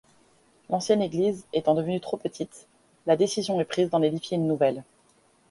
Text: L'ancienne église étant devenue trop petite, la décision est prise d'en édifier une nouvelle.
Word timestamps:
L'ancienne 0.71 1.03
église 1.03 1.45
étant 1.53 1.75
devenue 1.75 1.99
trop 2.01 2.17
petite, 2.17 2.67
la 3.05 3.15
décision 3.15 3.61
est 3.61 3.65
prise 3.65 3.91
d'en 3.91 4.01
édifier 4.01 4.35
une 4.37 4.47
nouvelle. 4.47 4.83